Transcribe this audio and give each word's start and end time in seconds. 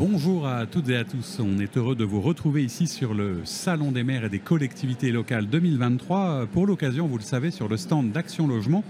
Bonjour 0.00 0.48
à 0.48 0.64
toutes 0.64 0.88
et 0.88 0.96
à 0.96 1.04
tous. 1.04 1.40
On 1.40 1.58
est 1.58 1.76
heureux 1.76 1.94
de 1.94 2.04
vous 2.04 2.22
retrouver 2.22 2.64
ici 2.64 2.86
sur 2.86 3.12
le 3.12 3.42
Salon 3.44 3.92
des 3.92 4.02
maires 4.02 4.24
et 4.24 4.30
des 4.30 4.38
collectivités 4.38 5.12
locales 5.12 5.46
2023. 5.46 6.46
Pour 6.50 6.66
l'occasion, 6.66 7.06
vous 7.06 7.18
le 7.18 7.22
savez, 7.22 7.50
sur 7.50 7.68
le 7.68 7.76
stand 7.76 8.10
d'Action 8.10 8.46
Logement, 8.46 8.82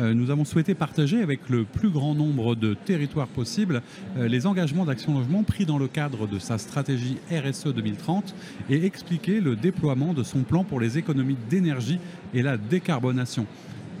euh, 0.00 0.12
nous 0.12 0.32
avons 0.32 0.44
souhaité 0.44 0.74
partager 0.74 1.22
avec 1.22 1.48
le 1.50 1.62
plus 1.62 1.90
grand 1.90 2.16
nombre 2.16 2.56
de 2.56 2.74
territoires 2.74 3.28
possibles 3.28 3.80
euh, 4.16 4.26
les 4.26 4.44
engagements 4.48 4.84
d'Action 4.84 5.16
Logement 5.16 5.44
pris 5.44 5.66
dans 5.66 5.78
le 5.78 5.86
cadre 5.86 6.26
de 6.26 6.40
sa 6.40 6.58
stratégie 6.58 7.18
RSE 7.30 7.72
2030 7.72 8.34
et 8.68 8.84
expliquer 8.84 9.40
le 9.40 9.54
déploiement 9.54 10.14
de 10.14 10.24
son 10.24 10.40
plan 10.40 10.64
pour 10.64 10.80
les 10.80 10.98
économies 10.98 11.36
d'énergie 11.48 12.00
et 12.34 12.42
la 12.42 12.56
décarbonation. 12.56 13.46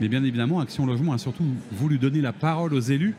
Mais 0.00 0.08
bien 0.08 0.24
évidemment, 0.24 0.58
Action 0.58 0.84
Logement 0.84 1.12
a 1.12 1.18
surtout 1.18 1.46
voulu 1.70 1.98
donner 1.98 2.20
la 2.20 2.32
parole 2.32 2.74
aux 2.74 2.80
élus 2.80 3.14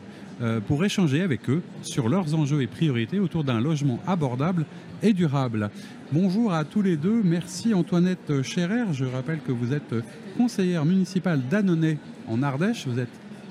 pour 0.66 0.84
échanger 0.84 1.22
avec 1.22 1.50
eux 1.50 1.62
sur 1.82 2.08
leurs 2.08 2.34
enjeux 2.34 2.62
et 2.62 2.66
priorités 2.66 3.18
autour 3.18 3.44
d'un 3.44 3.60
logement 3.60 3.98
abordable 4.06 4.64
et 5.02 5.12
durable. 5.12 5.70
Bonjour 6.12 6.52
à 6.52 6.64
tous 6.64 6.82
les 6.82 6.96
deux. 6.96 7.22
Merci 7.22 7.74
Antoinette 7.74 8.42
Scherer. 8.42 8.92
Je 8.92 9.04
rappelle 9.04 9.40
que 9.46 9.52
vous 9.52 9.72
êtes 9.72 9.94
conseillère 10.36 10.84
municipale 10.84 11.42
d'Annonay 11.50 11.98
en 12.28 12.42
Ardèche. 12.42 12.86
Vous, 12.86 12.98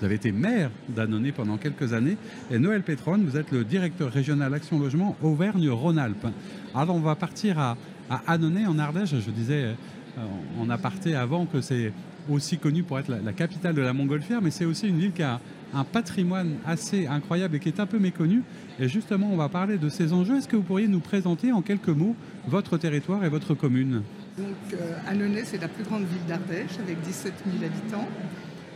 avez 0.01 0.15
été 0.15 0.31
maire 0.31 0.71
d'Annonay 0.89 1.31
pendant 1.31 1.57
quelques 1.57 1.93
années. 1.93 2.17
Et 2.51 2.57
Noël 2.57 2.83
Pétron, 2.83 3.17
vous 3.17 3.37
êtes 3.37 3.51
le 3.51 3.63
directeur 3.63 4.11
régional 4.11 4.53
Action 4.53 4.79
Logement 4.79 5.15
Auvergne-Rhône-Alpes. 5.21 6.27
Alors 6.73 6.95
on 6.95 6.99
va 6.99 7.15
partir 7.15 7.59
à, 7.59 7.77
à 8.09 8.21
Annonay 8.27 8.65
en 8.65 8.79
Ardèche. 8.79 9.15
Je 9.15 9.31
disais 9.31 9.63
euh, 9.63 10.21
en 10.59 10.69
aparté 10.69 11.15
avant 11.15 11.45
que 11.45 11.61
c'est 11.61 11.91
aussi 12.29 12.57
connu 12.57 12.83
pour 12.83 12.99
être 12.99 13.09
la, 13.09 13.19
la 13.19 13.33
capitale 13.33 13.75
de 13.75 13.81
la 13.81 13.93
montgolfière, 13.93 14.41
mais 14.41 14.51
c'est 14.51 14.65
aussi 14.65 14.87
une 14.87 14.99
ville 14.99 15.13
qui 15.13 15.23
a 15.23 15.39
un 15.73 15.83
patrimoine 15.83 16.55
assez 16.65 17.07
incroyable 17.07 17.55
et 17.55 17.59
qui 17.59 17.69
est 17.69 17.79
un 17.79 17.85
peu 17.85 17.99
méconnu. 17.99 18.43
Et 18.79 18.87
justement, 18.87 19.29
on 19.31 19.37
va 19.37 19.49
parler 19.49 19.77
de 19.77 19.89
ces 19.89 20.13
enjeux. 20.13 20.37
Est-ce 20.37 20.47
que 20.47 20.55
vous 20.55 20.63
pourriez 20.63 20.87
nous 20.87 20.99
présenter 20.99 21.51
en 21.51 21.61
quelques 21.61 21.89
mots 21.89 22.15
votre 22.47 22.77
territoire 22.77 23.23
et 23.25 23.29
votre 23.29 23.53
commune? 23.53 24.03
Donc, 24.37 24.47
euh, 24.73 24.97
Annonay, 25.07 25.43
c'est 25.45 25.61
la 25.61 25.67
plus 25.67 25.83
grande 25.83 26.03
ville 26.03 26.25
d'Ardèche 26.27 26.77
avec 26.79 27.01
17 27.01 27.33
000 27.59 27.65
habitants. 27.65 28.07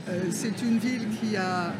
Euh, 0.09 0.23
c'est 0.31 0.61
une 0.63 0.79
ville 0.79 1.07
qui 1.19 1.37
a, 1.37 1.67
euh, 1.67 1.71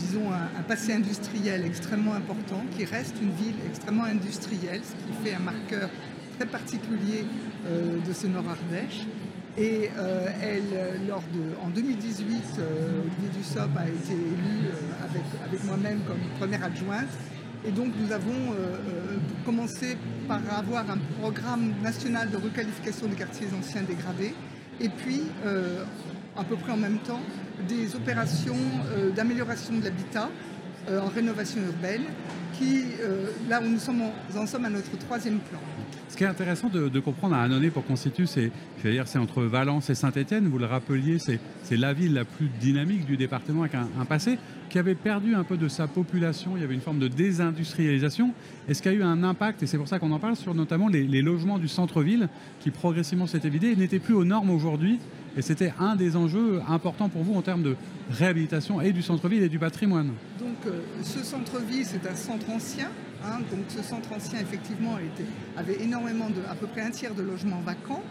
disons, 0.00 0.32
un, 0.32 0.62
passé 0.62 0.92
industriel 0.92 1.64
extrêmement 1.64 2.14
important, 2.14 2.62
qui 2.76 2.84
reste 2.84 3.14
une 3.22 3.30
ville 3.30 3.54
extrêmement 3.68 4.04
industrielle, 4.04 4.80
ce 4.82 4.92
qui 4.92 5.28
fait 5.28 5.34
un 5.34 5.44
marqueur 5.44 5.88
très 6.38 6.46
particulier 6.46 7.24
de 7.64 8.12
ce 8.12 8.26
Nord 8.26 8.44
Ardèche. 8.48 9.06
Et 9.58 9.90
euh, 9.96 10.26
elle, 10.42 11.06
lors 11.08 11.22
de, 11.32 11.56
en 11.64 11.70
2018, 11.70 12.26
euh, 12.58 13.00
Olivier 13.00 13.38
Dussopt 13.38 13.74
a 13.78 13.88
été 13.88 14.12
élu 14.12 14.66
euh, 14.66 15.04
avec, 15.08 15.22
avec 15.46 15.64
moi-même 15.64 16.00
comme 16.06 16.18
première 16.38 16.62
adjointe. 16.62 17.08
Et 17.66 17.70
donc 17.70 17.88
nous 17.98 18.12
avons 18.12 18.52
euh, 18.52 18.76
commencé 19.46 19.96
par 20.28 20.40
avoir 20.56 20.90
un 20.90 20.98
programme 21.20 21.72
national 21.82 22.30
de 22.30 22.36
requalification 22.36 23.06
des 23.06 23.16
quartiers 23.16 23.48
anciens 23.58 23.82
dégradés. 23.82 24.34
Et 24.80 24.90
puis, 24.90 25.22
euh, 25.46 25.84
à 26.36 26.44
peu 26.44 26.56
près 26.56 26.72
en 26.72 26.76
même 26.76 26.98
temps, 26.98 27.20
des 27.66 27.96
opérations 27.96 28.56
euh, 28.92 29.10
d'amélioration 29.10 29.78
de 29.78 29.84
l'habitat 29.84 30.28
en 30.90 31.08
rénovation 31.08 31.60
urbaine, 31.62 32.02
qui, 32.52 32.84
là 33.48 33.60
où 33.60 33.68
nous 33.68 33.78
sommes 33.78 34.02
en, 34.02 34.38
en 34.38 34.46
sommes 34.46 34.64
à 34.64 34.70
notre 34.70 34.96
troisième 34.98 35.38
plan. 35.38 35.58
Ce 36.08 36.16
qui 36.16 36.24
est 36.24 36.28
intéressant 36.28 36.68
de, 36.68 37.00
comprendre 37.00 37.34
à 37.34 37.42
Annonay 37.42 37.70
pour 37.70 37.84
constituer, 37.84 38.26
c'est 38.26 38.50
c'est 38.82 39.18
entre 39.18 39.42
Valence 39.42 39.90
et 39.90 39.94
Saint-Étienne. 39.94 40.46
Vous 40.46 40.58
le 40.58 40.66
rappeliez, 40.66 41.18
c'est 41.18 41.76
la 41.76 41.92
ville 41.92 42.14
la 42.14 42.24
plus 42.24 42.48
dynamique 42.60 43.04
du 43.04 43.16
département 43.16 43.62
avec 43.62 43.74
un, 43.74 43.88
un, 44.00 44.04
passé 44.04 44.38
qui 44.70 44.78
avait 44.78 44.94
perdu 44.94 45.34
un 45.34 45.42
peu 45.42 45.56
de 45.56 45.68
sa 45.68 45.88
population. 45.88 46.52
Il 46.56 46.60
y 46.60 46.64
avait 46.64 46.74
une 46.74 46.80
forme 46.80 47.00
de 47.00 47.08
désindustrialisation. 47.08 48.32
Est-ce 48.68 48.80
qu'il 48.80 48.92
y 48.92 48.94
a 48.94 48.98
eu 48.98 49.02
un 49.02 49.24
impact, 49.24 49.62
et 49.62 49.66
c'est 49.66 49.76
pour 49.76 49.88
ça 49.88 49.98
qu'on 49.98 50.12
en 50.12 50.18
parle, 50.18 50.36
sur 50.36 50.54
notamment 50.54 50.88
les, 50.88 51.02
les 51.02 51.20
logements 51.20 51.58
du 51.58 51.68
centre-ville 51.68 52.28
qui 52.60 52.70
progressivement 52.70 53.26
s'étaient 53.26 53.50
vidés 53.50 53.72
et 53.72 53.76
n'étaient 53.76 53.98
plus 53.98 54.14
aux 54.14 54.24
normes 54.24 54.50
aujourd'hui 54.50 55.00
et 55.36 55.42
c'était 55.42 55.72
un 55.78 55.96
des 55.96 56.16
enjeux 56.16 56.60
importants 56.68 57.08
pour 57.08 57.22
vous 57.22 57.34
en 57.34 57.42
termes 57.42 57.62
de 57.62 57.76
réhabilitation 58.10 58.80
et 58.80 58.92
du 58.92 59.02
centre-ville 59.02 59.42
et 59.42 59.48
du 59.48 59.58
patrimoine. 59.58 60.12
Donc 60.38 60.56
euh, 60.66 60.80
ce 61.02 61.22
centre-ville, 61.22 61.84
c'est 61.84 62.06
un 62.08 62.14
centre 62.14 62.48
ancien. 62.50 62.88
Hein, 63.24 63.40
donc 63.50 63.64
ce 63.68 63.82
centre 63.82 64.12
ancien, 64.12 64.40
effectivement, 64.40 64.98
était, 64.98 65.28
avait 65.56 65.82
énormément 65.82 66.30
de, 66.30 66.40
à 66.50 66.54
peu 66.54 66.66
près 66.66 66.82
un 66.82 66.90
tiers 66.90 67.14
de 67.14 67.22
logements 67.22 67.60
vacants 67.60 68.02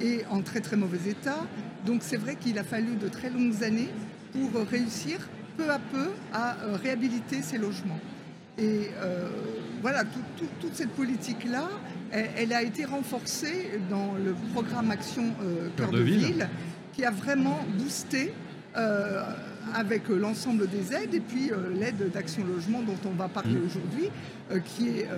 et 0.00 0.22
en 0.30 0.40
très 0.40 0.60
très 0.60 0.76
mauvais 0.76 1.10
état. 1.10 1.46
Donc 1.86 2.02
c'est 2.02 2.16
vrai 2.16 2.36
qu'il 2.36 2.58
a 2.58 2.64
fallu 2.64 2.96
de 2.96 3.08
très 3.08 3.30
longues 3.30 3.62
années 3.62 3.90
pour 4.32 4.66
réussir 4.66 5.18
peu 5.56 5.70
à 5.70 5.78
peu 5.78 6.10
à 6.32 6.56
euh, 6.56 6.76
réhabiliter 6.82 7.42
ces 7.42 7.58
logements. 7.58 8.00
Et 8.58 8.90
euh, 9.02 9.28
voilà, 9.80 10.04
tout, 10.04 10.20
tout, 10.36 10.46
toute 10.60 10.74
cette 10.74 10.90
politique-là, 10.90 11.68
elle, 12.10 12.28
elle, 12.36 12.52
a 12.52 12.62
été 12.62 12.84
renforcée 12.84 13.80
dans 13.88 14.12
le 14.22 14.34
programme 14.52 14.90
Action 14.90 15.24
euh, 15.42 15.68
Cœur 15.76 15.90
de, 15.90 15.98
de 15.98 16.02
ville, 16.02 16.18
ville, 16.18 16.48
qui 16.92 17.04
a 17.04 17.10
vraiment 17.10 17.60
boosté 17.78 18.32
euh, 18.76 19.22
avec 19.74 20.08
l'ensemble 20.08 20.68
des 20.68 20.92
aides 20.92 21.14
et 21.14 21.20
puis 21.20 21.50
euh, 21.50 21.70
l'aide 21.78 22.10
d'Action 22.10 22.44
Logement 22.44 22.82
dont 22.82 22.98
on 23.06 23.14
va 23.14 23.28
parler 23.28 23.54
mmh. 23.54 23.66
aujourd'hui, 23.66 24.10
euh, 24.50 24.58
qui, 24.60 24.88
est, 24.88 25.08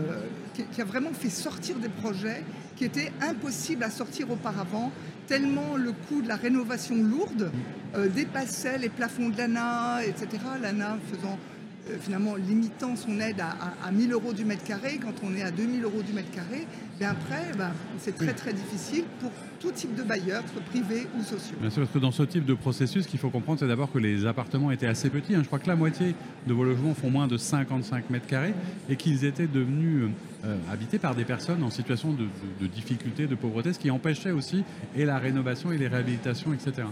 qui, 0.55 0.65
qui 0.65 0.81
a 0.81 0.85
vraiment 0.85 1.13
fait 1.13 1.31
sortir 1.31 1.77
des 1.77 1.89
projets 1.89 2.43
qui 2.77 2.85
étaient 2.85 3.13
impossibles 3.21 3.85
à 3.85 3.91
sortir 3.91 4.31
auparavant, 4.31 4.91
tellement 5.27 5.77
le 5.77 5.93
coût 5.93 6.23
de 6.23 6.29
la 6.29 6.37
rénovation 6.37 6.97
lourde 6.97 7.51
euh, 7.97 8.09
dépassait 8.09 8.79
les 8.79 8.89
plafonds 8.89 9.29
de 9.29 9.39
l'ANA, 9.39 10.05
etc. 10.05 10.27
L'ANA 10.61 10.99
faisant 11.11 11.39
euh, 11.39 11.54
finalement 12.01 12.37
limitant 12.37 12.97
son 12.97 13.21
aide 13.21 13.41
à, 13.41 13.51
à, 13.51 13.89
à 13.89 13.93
1000 13.93 14.13
euros 14.13 14.33
du 14.33 14.45
mètre 14.45 14.65
carré, 14.65 14.99
quand 15.03 15.15
on 15.23 15.35
est 15.35 15.43
à 15.43 15.51
2000 15.51 15.85
euros 15.85 16.03
du 16.03 16.13
mètre 16.13 16.31
carré, 16.31 16.67
bien 16.99 17.11
après, 17.11 17.53
ben, 17.57 17.71
c'est 17.99 18.17
très 18.17 18.33
très 18.33 18.53
difficile 18.53 19.05
pour 19.21 19.31
tout 19.61 19.71
type 19.71 19.95
de 19.95 20.03
bailleurs, 20.03 20.43
privés 20.71 21.07
ou 21.19 21.23
sociaux. 21.23 21.57
Bien 21.61 21.71
sûr, 21.71 21.83
parce 21.83 21.93
que 21.93 21.99
dans 21.99 22.13
ce 22.13 22.23
type 22.23 22.45
de 22.45 22.55
processus, 22.55 23.05
ce 23.05 23.09
qu'il 23.09 23.19
faut 23.19 23.31
comprendre, 23.31 23.61
c'est 23.61 23.69
d'abord 23.69 23.93
que 23.93 23.99
les 23.99 24.27
appartements 24.27 24.71
étaient 24.71 24.87
assez 24.87 25.11
petits. 25.11 25.35
Hein. 25.35 25.41
Je 25.43 25.47
crois 25.47 25.59
que 25.59 25.69
la 25.69 25.77
moitié 25.77 26.15
de 26.47 26.53
vos 26.53 26.65
logements 26.65 26.95
font 26.95 27.11
moins 27.11 27.27
de 27.27 27.37
55 27.37 28.11
mètres 28.11 28.27
carrés 28.27 28.55
et 28.89 28.97
qu'ils 28.97 29.25
étaient 29.25 29.47
devenus 29.47 30.11
euh, 30.45 30.57
habités 30.71 30.99
par 30.99 31.15
des 31.15 31.25
personnes 31.25 31.63
en 31.63 31.71
situation 31.71 32.13
de, 32.13 32.25
de, 32.25 32.27
de 32.63 32.67
difficulté, 32.67 33.27
de 33.27 33.35
pauvreté, 33.35 33.73
ce 33.73 33.79
qui 33.79 33.91
empêchait 33.91 34.31
aussi 34.31 34.65
et 34.97 35.05
la 35.05 35.19
rénovation 35.19 35.73
et 35.73 35.79
les 35.79 35.89
réhabilitations, 35.89 36.53
etc. 36.53 36.89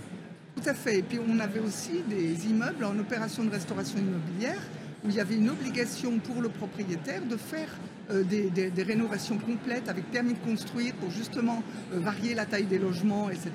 Tout 0.57 0.69
à 0.69 0.75
fait. 0.75 0.99
Et 0.99 1.03
puis 1.03 1.19
on 1.27 1.39
avait 1.39 1.61
aussi 1.61 2.03
des 2.09 2.47
immeubles 2.47 2.85
en 2.85 2.99
opération 2.99 3.43
de 3.45 3.51
restauration 3.51 3.99
immobilière 3.99 4.61
il 5.05 5.15
y 5.15 5.21
avait 5.21 5.37
une 5.37 5.51
obligation 5.51 6.19
pour 6.19 6.41
le 6.41 6.49
propriétaire 6.49 7.23
de 7.25 7.37
faire 7.37 7.69
euh, 8.11 8.23
des, 8.25 8.83
rénovations 8.83 9.39
complètes 9.39 9.89
avec 9.89 10.05
permis 10.11 10.35
de 10.35 10.39
construire 10.39 10.95
pour 10.95 11.11
justement 11.11 11.63
euh, 11.93 11.99
varier 11.99 12.35
la 12.35 12.47
taille 12.47 12.67
des 12.67 12.79
logements, 12.79 13.31
etc. 13.31 13.51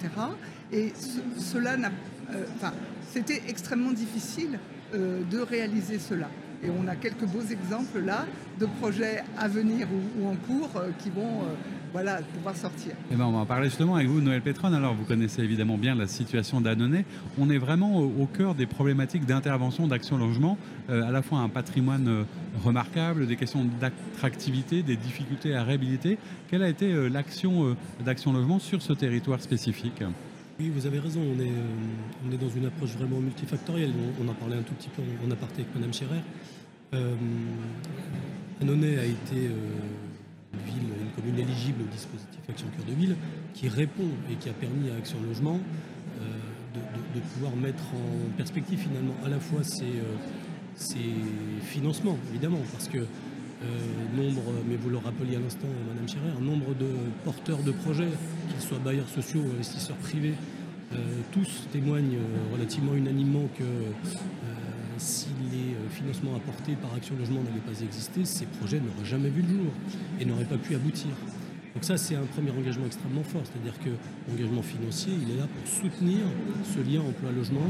Et 0.72 0.94
ce, 0.96 1.42
cela 1.42 1.78
n'a, 1.78 1.92
euh, 2.32 2.46
enfin, 2.56 2.74
c'était 3.12 3.44
extrêmement 3.48 3.92
difficile 3.92 4.60
de 4.94 5.40
réaliser 5.40 6.00
cela. 6.00 6.30
Et 6.64 6.70
on 6.70 6.88
a 6.88 6.96
quelques 6.96 7.26
beaux 7.26 7.42
exemples 7.42 8.00
là 8.00 8.26
de 8.58 8.66
projets 8.80 9.22
à 9.38 9.50
venir 9.50 9.86
ou, 10.18 10.26
en 10.30 10.36
cours 10.36 10.82
qui 11.00 11.10
vont 11.10 11.42
voilà, 11.98 12.20
pouvoir 12.22 12.56
sortir. 12.56 12.92
Et 13.12 13.16
ben 13.16 13.26
on 13.26 13.32
va 13.32 13.40
en 13.40 13.46
parler 13.48 13.70
justement 13.70 13.96
avec 13.96 14.08
vous, 14.08 14.22
Noël 14.22 14.44
Pétron. 14.44 14.72
Alors, 14.72 14.94
vous 14.94 15.04
connaissez 15.04 15.42
évidemment 15.42 15.80
bien 15.80 15.96
la 15.96 16.06
situation 16.06 16.62
d'Annonay. 16.62 17.06
On 17.40 17.50
est 17.50 17.58
vraiment 17.58 17.98
au, 17.98 18.06
au 18.22 18.28
cœur 18.28 18.54
des 18.54 18.68
problématiques 18.68 19.26
d'intervention 19.26 19.88
d'Action 19.88 20.20
Logement, 20.20 20.60
euh, 20.92 21.02
à 21.02 21.12
la 21.12 21.24
fois 21.24 21.40
un 21.40 21.50
patrimoine 21.50 22.08
euh, 22.08 22.24
remarquable, 22.64 23.26
des 23.26 23.36
questions 23.36 23.66
d'attractivité, 23.82 24.84
des 24.84 24.96
difficultés 24.96 25.56
à 25.56 25.64
réhabiliter. 25.64 26.20
Quelle 26.52 26.62
a 26.62 26.70
été 26.70 26.94
euh, 26.94 27.08
l'action 27.10 27.66
euh, 27.66 27.76
d'Action 28.06 28.32
Logement 28.32 28.60
sur 28.60 28.84
ce 28.84 28.94
territoire 28.94 29.42
spécifique? 29.42 30.04
Oui, 30.60 30.70
vous 30.70 30.86
avez 30.86 31.00
raison, 31.00 31.22
on 31.22 31.40
est, 31.42 31.48
euh, 31.48 32.28
on 32.30 32.32
est 32.32 32.38
dans 32.38 32.50
une 32.56 32.68
approche 32.68 32.92
vraiment 32.92 33.20
multifactorielle. 33.20 33.90
On, 34.20 34.24
on 34.24 34.30
en 34.30 34.36
parlait 34.36 34.58
un 34.58 34.62
tout 34.62 34.76
petit 34.76 34.90
peu 34.90 35.02
en, 35.02 35.28
en 35.28 35.32
aparté 35.32 35.64
avec 35.64 35.74
Mme 35.76 35.94
Scherer. 35.94 36.22
Euh, 36.94 37.16
Annonay 38.62 39.00
a 39.00 39.06
été 39.06 39.48
euh, 39.48 39.50
une 40.54 40.74
ville, 40.74 40.90
une 41.02 41.12
commune 41.16 41.27
éligible 41.40 41.84
au 41.84 41.92
dispositif 41.92 42.40
Action 42.50 42.68
Cœur 42.76 42.86
de 42.86 42.94
Ville, 42.94 43.16
qui 43.54 43.68
répond 43.70 44.10
et 44.32 44.36
qui 44.36 44.50
a 44.50 44.54
permis 44.54 44.90
à 44.90 44.96
Action 44.98 45.18
Logement 45.28 45.60
euh, 46.22 46.80
de, 47.16 47.20
pouvoir 47.34 47.56
mettre 47.56 47.84
en 47.96 48.38
perspective 48.38 48.78
finalement 48.78 49.16
à 49.26 49.30
la 49.30 49.40
fois 49.40 49.64
ses, 49.64 49.84
euh, 49.86 51.02
financements, 51.64 52.18
évidemment, 52.30 52.62
parce 52.72 52.88
que 52.88 53.00
euh, 53.00 53.06
nombre, 54.16 54.44
mais 54.70 54.76
vous 54.76 54.90
le 54.90 54.98
rappeliez 54.98 55.38
à 55.38 55.40
l'instant, 55.40 55.68
Madame 55.88 56.08
Scherer, 56.08 56.40
nombre 56.40 56.76
de 56.76 56.88
porteurs 57.26 57.64
de 57.64 57.72
projets, 57.72 58.10
qu'ils 58.50 58.62
soient 58.62 58.80
bailleurs 58.80 59.10
sociaux 59.10 59.42
ou 59.42 59.52
investisseurs 59.56 59.98
privés, 59.98 60.34
tous 61.32 61.68
témoignent 61.74 62.18
relativement 62.54 62.96
unanimement 62.96 63.50
que 63.58 63.66
euh, 65.88 65.90
financements 65.90 66.36
apportés 66.36 66.74
par 66.74 66.94
Action 66.94 67.16
Logement 67.18 67.42
n'avaient 67.44 67.60
pas 67.60 67.82
existé, 67.82 68.26
ces 68.26 68.46
projets 68.46 68.80
n'auraient 68.80 69.06
jamais 69.08 69.30
vu 69.30 69.42
le 69.42 69.50
jour 69.50 69.72
et 70.20 70.26
n'auraient 70.26 70.46
pas 70.46 70.58
pu 70.58 70.76
aboutir. 70.76 71.12
Donc 71.74 71.84
ça, 71.84 71.98
c'est 71.98 72.16
un 72.16 72.24
premier 72.24 72.52
engagement 72.52 72.86
extrêmement 72.86 73.24
fort, 73.24 73.42
c'est-à-dire 73.46 73.78
que 73.80 73.90
l'engagement 74.30 74.64
financier, 74.64 75.14
il 75.22 75.36
est 75.36 75.38
là 75.38 75.46
pour 75.48 75.68
soutenir 75.72 76.20
ce 76.64 76.80
lien 76.80 77.02
emploi-logement 77.02 77.70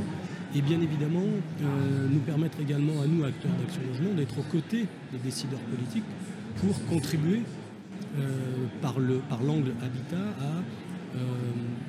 et 0.56 0.62
bien 0.62 0.80
évidemment 0.80 1.26
euh, 1.62 2.08
nous 2.10 2.20
permettre 2.20 2.60
également 2.62 3.02
à 3.02 3.08
nous, 3.08 3.26
acteurs 3.26 3.52
d'Action 3.60 3.82
Logement, 3.88 4.14
d'être 4.16 4.40
aux 4.40 4.50
côtés 4.50 4.86
des 5.12 5.18
décideurs 5.24 5.60
politiques 5.60 6.06
pour 6.62 6.86
contribuer 6.86 7.42
euh, 8.18 8.32
par 8.82 8.98
l'angle 9.00 9.74
habitat 9.84 10.24
à 10.40 10.64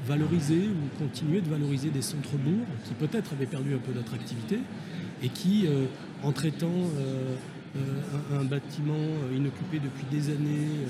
valoriser 0.07 0.69
ou 0.69 0.99
continuer 0.99 1.41
de 1.41 1.49
valoriser 1.49 1.91
des 1.91 2.03
centres-bourgs 2.03 2.67
qui 2.85 2.95
peut-être 2.95 3.33
avaient 3.33 3.47
perdu 3.47 3.75
un 3.75 3.79
peu 3.79 3.93
d'attractivité 3.93 4.59
et 5.23 5.29
qui, 5.29 5.67
en 6.23 6.33
traitant 6.33 6.73
un, 8.33 8.45
bâtiment 8.45 8.95
inoccupé 9.35 9.81
depuis 9.81 10.05
des 10.11 10.31
années, 10.33 10.87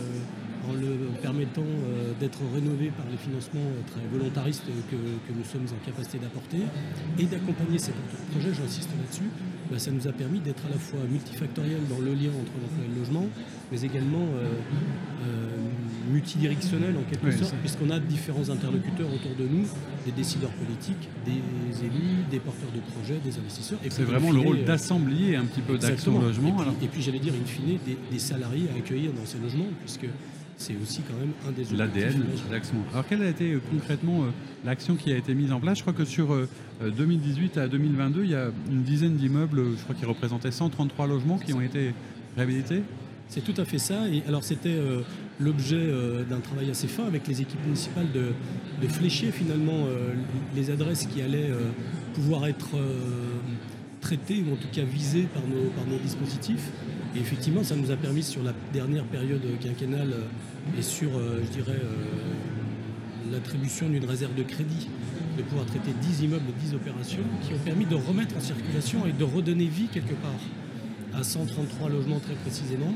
en 0.69 0.75
le 0.75 1.21
permettant 1.23 1.65
d'être 2.21 2.41
rénové 2.55 2.91
par 2.91 3.07
les 3.11 3.17
financements 3.17 3.71
très 3.87 4.07
volontaristes 4.13 4.65
que, 4.91 5.33
nous 5.33 5.45
sommes 5.45 5.67
en 5.67 5.85
capacité 5.85 6.19
d'apporter 6.19 6.59
et 7.19 7.25
d'accompagner 7.25 7.79
ces 7.79 7.93
projets, 8.33 8.55
j'insiste 8.55 8.91
là-dessus, 8.91 9.31
bah, 9.71 9.79
ça 9.79 9.91
nous 9.91 10.07
a 10.09 10.13
permis 10.13 10.41
d'être 10.41 10.65
à 10.67 10.71
la 10.71 10.79
fois 10.79 11.01
multifactoriel 11.11 11.81
dans 11.89 11.99
le 11.99 12.13
lien 12.15 12.31
entre 12.31 12.53
l'emploi 12.61 12.85
et 12.85 12.95
le 12.95 13.01
logement, 13.01 13.27
mais 13.71 13.81
également 13.83 14.27
multidirectionnel 16.09 16.97
en 16.97 17.03
quelque 17.03 17.31
sorte, 17.33 17.55
puisqu'on 17.57 17.91
a 17.91 17.99
différents 17.99 18.49
interlocuteurs 18.51 19.09
autour 19.13 19.35
de 19.39 19.45
nous, 19.45 19.67
des 20.05 20.13
décideurs 20.13 20.51
politiques, 20.51 21.09
des 21.25 21.85
élus, 21.85 22.25
des 22.31 22.41
porteurs 22.41 22.71
de 22.75 22.81
projets, 22.93 23.21
des 23.25 23.39
investisseurs. 23.39 23.79
C'est 23.89 24.03
vraiment 24.03 24.33
le 24.33 24.41
rôle 24.41 24.59
euh, 24.59 24.65
d'assemblier 24.65 25.37
un 25.37 25.45
petit 25.45 25.61
peu 25.61 25.79
d'action 25.79 26.21
logement. 26.21 26.57
Et 26.83 26.89
puis, 26.89 27.03
j'allais 27.03 27.19
dire, 27.19 27.35
in 27.35 27.47
fine, 27.47 27.79
des, 28.11 28.19
salariés 28.19 28.69
à 28.75 28.79
accueillir 28.79 29.13
dans 29.13 29.25
ces 29.25 29.39
logements, 29.39 29.69
puisque 29.85 30.07
c'est 30.59 30.75
aussi 30.83 31.01
quand 31.03 31.17
même 31.19 31.33
un 31.49 31.53
des 31.53 31.65
L'ADN 31.75 32.21
de 32.21 32.53
l'action. 32.53 32.77
Alors 32.93 33.07
quelle 33.07 33.23
a 33.23 33.29
été 33.29 33.53
euh, 33.53 33.61
concrètement 33.71 34.25
euh, 34.25 34.31
l'action 34.65 34.97
qui 34.97 35.13
a 35.13 35.17
été 35.17 35.35
mise 35.35 35.53
en 35.53 35.61
place? 35.61 35.79
Je 35.79 35.83
crois 35.83 35.95
que 35.95 36.05
sur 36.05 36.37
2018 36.83 37.57
à 37.57 37.69
2022, 37.69 38.25
il 38.25 38.31
y 38.31 38.35
a 38.35 38.51
une 38.71 38.83
dizaine 38.83 39.17
d'immeubles, 39.17 39.77
je 39.77 39.83
crois 39.83 39.95
qui 39.95 40.05
représentaient 40.05 40.51
133 40.51 41.07
logements 41.07 41.39
qui 41.39 41.55
ont 41.55 41.61
été 41.61 41.95
réhabilités. 42.37 42.83
C'est 43.29 43.43
tout 43.43 43.59
à 43.61 43.65
fait 43.65 43.79
ça. 43.79 44.09
Et 44.09 44.23
alors 44.27 44.45
c'était 44.45 44.77
l'objet 45.41 45.77
euh, 45.77 46.25
d'un 46.25 46.41
travail 46.41 46.71
assez 46.71 46.89
fin 46.89 47.07
avec 47.07 47.27
les 47.29 47.41
équipes 47.41 47.65
municipales 47.65 48.09
de, 48.13 48.89
flécher 48.89 49.31
finalement 49.31 49.87
euh, 49.87 50.15
les 50.55 50.71
adresses 50.71 51.07
qui 51.07 51.21
allaient 51.21 51.51
euh, 51.51 51.71
pouvoir 52.15 52.47
être 52.47 52.71
traitées 54.01 54.43
ou 54.49 54.55
en 54.55 54.57
tout 54.57 54.69
cas 54.73 54.83
visées 54.83 55.27
par 55.35 55.43
nos, 55.43 55.69
par 55.71 55.85
nos 55.87 55.99
dispositifs. 55.99 56.71
Et 57.19 57.21
effectivement, 57.21 57.65
ça 57.65 57.75
nous 57.75 57.91
a 57.91 57.97
permis 57.97 58.23
sur 58.23 58.45
la 58.45 58.53
dernière 58.73 59.05
période 59.05 59.43
quinquennale 59.61 60.15
et 60.79 60.83
sur, 60.83 61.11
je 61.11 61.51
dirais, 61.51 61.81
l'attribution 63.33 63.89
d'une 63.89 64.05
réserve 64.05 64.35
de 64.37 64.45
crédit 64.45 64.89
de 65.37 65.43
pouvoir 65.43 65.67
traiter 65.67 65.91
10 66.01 66.23
immeubles, 66.23 66.45
10 66.63 66.75
opérations 66.75 67.25
qui 67.43 67.55
ont 67.55 67.65
permis 67.65 67.87
de 67.87 67.97
remettre 67.97 68.37
en 68.37 68.41
circulation 68.41 69.05
et 69.07 69.13
de 69.13 69.25
redonner 69.25 69.67
vie 69.67 69.89
quelque 69.93 70.15
part 70.15 70.41
à 71.13 71.25
133 71.25 71.89
logements 71.89 72.21
très 72.21 72.35
précisément. 72.35 72.95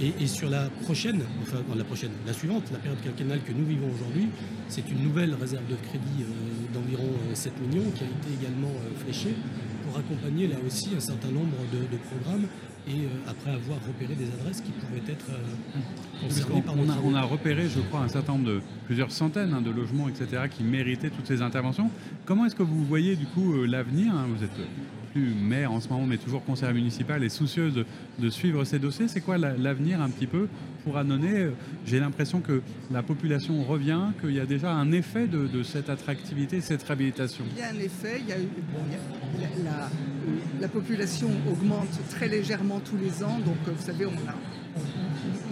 Et, 0.00 0.26
sur 0.28 0.48
la 0.48 0.68
prochaine, 0.84 1.22
enfin 1.42 1.58
la 1.76 1.82
prochaine, 1.82 2.12
la 2.24 2.32
suivante, 2.32 2.62
la 2.70 2.78
période 2.78 3.00
quinquennale 3.02 3.40
que 3.42 3.52
nous 3.52 3.64
vivons 3.64 3.88
aujourd'hui, 3.92 4.28
c'est 4.68 4.88
une 4.90 5.02
nouvelle 5.02 5.34
réserve 5.34 5.66
de 5.66 5.74
crédit 5.74 6.22
euh, 6.22 6.74
d'environ 6.74 7.08
7 7.34 7.52
euh, 7.52 7.66
millions 7.66 7.90
qui 7.90 8.04
a 8.04 8.06
été 8.06 8.40
également 8.40 8.68
euh, 8.68 9.02
fléchée 9.02 9.34
pour 10.02 10.16
accompagner 10.16 10.46
là 10.46 10.56
aussi 10.66 10.90
un 10.96 11.00
certain 11.00 11.28
nombre 11.28 11.56
de, 11.72 11.96
programmes 11.96 12.46
et 12.88 13.08
après 13.28 13.50
avoir 13.50 13.78
repéré 13.86 14.14
des 14.14 14.26
adresses 14.40 14.60
qui 14.60 14.72
pouvaient 14.72 15.12
être 15.12 15.26
concernées 16.22 16.62
par 16.62 16.74
on 16.76 16.88
a, 16.88 16.96
on 17.04 17.14
a 17.14 17.22
repéré, 17.22 17.68
je 17.68 17.80
crois, 17.80 18.00
un 18.00 18.08
certain 18.08 18.32
nombre 18.32 18.46
de 18.46 18.60
plusieurs 18.86 19.12
centaines 19.12 19.52
hein, 19.52 19.60
de 19.60 19.70
logements, 19.70 20.08
etc., 20.08 20.44
qui 20.50 20.62
méritaient 20.62 21.10
toutes 21.10 21.26
ces 21.26 21.42
interventions. 21.42 21.90
Comment 22.24 22.46
est-ce 22.46 22.54
que 22.54 22.62
vous 22.62 22.84
voyez 22.84 23.16
du 23.16 23.26
coup 23.26 23.64
l'avenir 23.64 24.14
hein, 24.14 24.26
Vous 24.34 24.42
êtes 24.42 24.50
maire 25.18 25.72
en 25.72 25.80
ce 25.80 25.88
moment, 25.88 26.06
mais 26.06 26.18
toujours 26.18 26.44
conseillère 26.44 26.74
municipale 26.74 27.24
et 27.24 27.28
soucieuse 27.28 27.84
de, 28.18 28.30
suivre 28.30 28.64
ces 28.64 28.78
dossiers. 28.78 29.08
C'est 29.08 29.20
quoi 29.20 29.38
l'avenir 29.38 30.00
un 30.00 30.10
petit 30.10 30.26
peu 30.26 30.48
pour 30.84 30.96
Annonay? 30.96 31.50
J'ai 31.86 32.00
l'impression 32.00 32.40
que 32.40 32.62
la 32.90 33.02
population 33.02 33.62
revient, 33.64 34.00
qu'il 34.20 34.32
y 34.32 34.40
a 34.40 34.46
déjà 34.46 34.72
un 34.72 34.92
effet 34.92 35.26
de, 35.26 35.62
cette 35.62 35.90
attractivité, 35.90 36.60
cette 36.60 36.82
réhabilitation. 36.82 37.44
Il 37.52 37.58
y 37.58 37.62
a 37.62 37.68
un 37.68 37.84
effet, 37.84 38.20
il 38.20 38.28
y 38.28 38.32
a, 38.32 38.36
la, 39.64 39.90
la, 40.60 40.68
population 40.68 41.28
augmente 41.50 41.98
très 42.10 42.28
légèrement 42.28 42.80
tous 42.80 42.96
les 42.96 43.24
ans, 43.24 43.38
donc 43.44 43.56
vous 43.66 43.84
savez, 43.84 44.06
on 44.06 44.10
a 44.10 44.34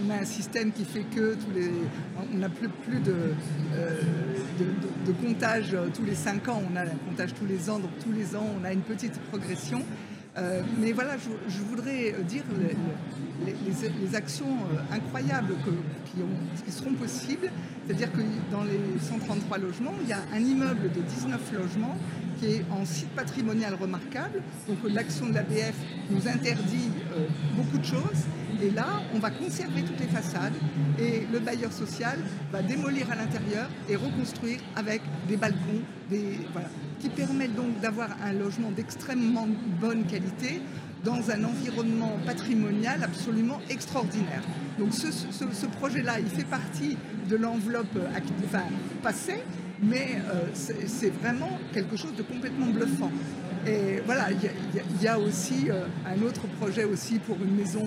on 0.07 0.11
a 0.11 0.21
un 0.21 0.25
système 0.25 0.71
qui 0.71 0.85
fait 0.85 1.03
que 1.03 1.35
tous 1.35 1.51
les, 1.53 1.71
on 2.33 2.37
n'a 2.37 2.49
plus, 2.49 2.69
plus 2.69 2.99
de, 2.99 3.33
euh, 3.75 4.01
de, 5.05 5.11
comptage 5.11 5.75
tous 5.93 6.03
les 6.03 6.15
5 6.15 6.47
ans, 6.49 6.61
on 6.71 6.75
a 6.75 6.81
un 6.81 6.95
comptage 7.09 7.33
tous 7.33 7.45
les 7.45 7.69
ans, 7.69 7.79
donc 7.79 7.91
tous 8.03 8.11
les 8.11 8.35
ans 8.35 8.45
on 8.59 8.63
a 8.63 8.71
une 8.71 8.81
petite 8.81 9.19
progression. 9.29 9.83
Euh, 10.37 10.61
mais 10.79 10.91
voilà, 10.91 11.15
je, 11.17 11.63
voudrais 11.63 12.13
dire 12.27 12.43
les, 13.43 14.15
actions 14.15 14.45
euh, 14.45 14.95
incroyables 14.95 15.55
qui, 16.63 16.71
seront 16.71 16.93
possibles. 16.93 17.49
C'est-à-dire 17.85 18.11
que 18.11 18.19
dans 18.51 18.63
les 18.63 18.79
133 19.01 19.57
logements, 19.57 19.93
il 20.03 20.09
y 20.09 20.13
a 20.13 20.19
un 20.33 20.39
immeuble 20.39 20.91
de 20.91 21.01
19 21.01 21.53
logements 21.53 21.97
qui 22.39 22.47
est 22.47 22.65
en 22.69 22.85
site 22.85 23.09
patrimonial 23.09 23.73
remarquable. 23.73 24.43
Donc 24.67 24.77
l'action 24.93 25.27
de 25.27 25.33
l'ABF 25.33 25.73
nous 26.11 26.27
interdit 26.27 26.91
beaucoup 27.55 27.79
de 27.79 27.85
choses. 27.85 28.25
Et 28.61 28.71
là, 28.71 28.87
on 29.13 29.19
va 29.19 29.29
conserver 29.29 29.83
toutes 29.83 29.99
les 29.99 30.07
façades 30.07 30.53
et 30.99 31.27
le 31.31 31.39
bailleur 31.39 31.71
social 31.71 32.17
va 32.51 32.61
démolir 32.61 33.11
à 33.11 33.15
l'intérieur 33.15 33.69
et 33.87 33.95
reconstruire 33.95 34.59
avec 34.75 35.01
des 35.27 35.37
balcons, 35.37 35.83
qui 36.99 37.09
permettent 37.09 37.55
donc 37.55 37.79
d'avoir 37.81 38.09
un 38.23 38.33
logement 38.33 38.71
d'extrêmement 38.71 39.47
bonne 39.79 40.05
qualité 40.05 40.61
dans 41.03 41.29
un 41.29 41.43
environnement 41.43 42.17
patrimonial 42.25 43.03
absolument 43.03 43.59
extraordinaire. 43.69 44.41
Donc 44.79 44.93
ce, 44.93 45.65
projet-là, 45.65 46.19
il 46.19 46.27
fait 46.27 46.45
partie 46.45 46.97
de 47.29 47.35
l'enveloppe 47.35 47.97
passée, 49.03 49.43
mais 49.81 50.19
euh, 50.29 50.47
c'est 50.53 51.13
vraiment 51.21 51.59
quelque 51.73 51.95
chose 51.95 52.15
de 52.15 52.23
complètement 52.23 52.67
bluffant. 52.67 53.11
Et 53.67 54.01
voilà, 54.05 54.27
il 54.31 55.03
y, 55.03 55.07
a 55.07 55.19
aussi 55.19 55.69
euh, 55.69 55.85
un 56.05 56.21
autre 56.25 56.47
projet 56.59 56.85
aussi 56.85 57.19
pour 57.19 57.35
une 57.37 57.55
maison 57.55 57.85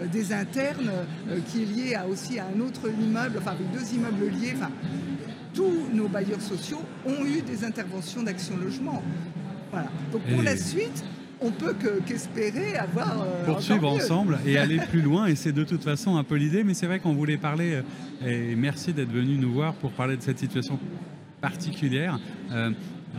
euh, 0.00 0.06
des 0.06 0.32
internes 0.32 0.90
euh, 1.28 1.38
qui 1.46 1.62
est 1.62 1.64
lié 1.64 1.94
à, 1.94 2.06
aussi 2.06 2.38
à 2.38 2.46
un 2.46 2.60
autre 2.60 2.88
immeuble, 2.88 3.38
enfin 3.38 3.52
avec 3.52 3.70
deux 3.72 3.94
immeubles 3.94 4.26
liés. 4.26 4.54
Enfin, 4.54 4.70
tous 5.52 5.88
nos 5.92 6.06
bailleurs 6.08 6.40
sociaux 6.40 6.80
ont 7.06 7.24
eu 7.24 7.40
des 7.42 7.64
interventions 7.64 8.22
d'action 8.22 8.56
logement. 8.56 9.02
Voilà. 9.72 9.88
Donc 10.12 10.22
pour 10.22 10.42
la 10.42 10.56
suite, 10.56 11.04
on 11.40 11.50
peut 11.50 11.74
qu'espérer 12.06 12.76
avoir. 12.76 13.26
Poursuivre 13.44 13.88
ensemble 13.88 14.38
et 14.46 14.58
aller 14.58 14.78
plus 14.78 15.02
loin, 15.02 15.26
et 15.26 15.34
c'est 15.34 15.52
de 15.52 15.64
toute 15.64 15.82
façon 15.82 16.16
un 16.16 16.24
peu 16.24 16.36
l'idée, 16.36 16.62
mais 16.62 16.74
c'est 16.74 16.86
vrai 16.86 17.00
qu'on 17.00 17.14
voulait 17.14 17.36
parler, 17.36 17.80
et 18.24 18.54
merci 18.54 18.92
d'être 18.92 19.10
venu 19.10 19.36
nous 19.36 19.52
voir 19.52 19.74
pour 19.74 19.90
parler 19.92 20.16
de 20.16 20.22
cette 20.22 20.38
situation 20.38 20.78
particulière 21.40 22.18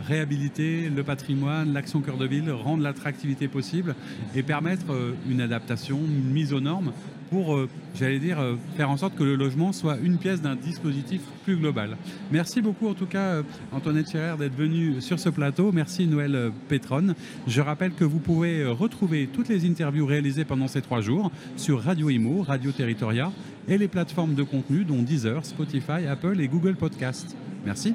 réhabiliter 0.06 0.90
le 0.94 1.02
patrimoine, 1.02 1.72
l'action 1.72 2.00
cœur 2.00 2.16
de 2.16 2.26
ville, 2.26 2.50
rendre 2.50 2.82
l'attractivité 2.82 3.48
possible 3.48 3.94
et 4.34 4.42
permettre 4.42 4.92
euh, 4.92 5.14
une 5.28 5.40
adaptation, 5.40 5.98
une 5.98 6.30
mise 6.30 6.52
aux 6.52 6.60
normes 6.60 6.92
pour, 7.30 7.56
euh, 7.56 7.68
j'allais 7.94 8.18
dire, 8.18 8.40
euh, 8.40 8.56
faire 8.76 8.90
en 8.90 8.96
sorte 8.96 9.14
que 9.14 9.22
le 9.22 9.34
logement 9.34 9.72
soit 9.72 9.98
une 10.02 10.16
pièce 10.16 10.40
d'un 10.40 10.56
dispositif 10.56 11.20
plus 11.44 11.56
global. 11.56 11.96
Merci 12.30 12.62
beaucoup 12.62 12.88
en 12.88 12.94
tout 12.94 13.06
cas 13.06 13.42
Antoinette 13.72 14.10
Scherer 14.10 14.36
d'être 14.38 14.56
venue 14.56 15.00
sur 15.00 15.18
ce 15.18 15.28
plateau. 15.28 15.72
Merci 15.72 16.06
Noël 16.06 16.52
Pétronne. 16.68 17.14
Je 17.46 17.60
rappelle 17.60 17.92
que 17.92 18.04
vous 18.04 18.18
pouvez 18.18 18.64
retrouver 18.64 19.28
toutes 19.30 19.48
les 19.48 19.66
interviews 19.66 20.06
réalisées 20.06 20.44
pendant 20.44 20.68
ces 20.68 20.80
trois 20.80 21.00
jours 21.00 21.30
sur 21.56 21.82
Radio 21.82 22.08
Imo, 22.08 22.42
Radio 22.42 22.72
Territoria 22.72 23.32
et 23.68 23.76
les 23.76 23.88
plateformes 23.88 24.34
de 24.34 24.42
contenu 24.42 24.84
dont 24.84 25.02
Deezer, 25.02 25.44
Spotify, 25.44 26.06
Apple 26.08 26.40
et 26.40 26.48
Google 26.48 26.76
Podcast. 26.76 27.36
Merci 27.66 27.94